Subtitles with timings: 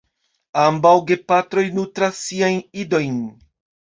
[0.59, 3.21] Ambaŭ gepatroj nutras siajn idojn.